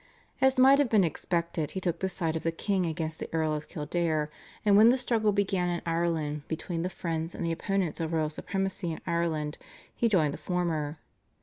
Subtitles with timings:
[0.41, 3.53] As might have been expected he took the side of the king against the Earl
[3.53, 4.31] of Kildare,
[4.65, 8.31] and when the struggle began in Ireland between the friends and the opponents of royal
[8.31, 9.59] supremacy in Ireland
[9.93, 10.97] he joined the former.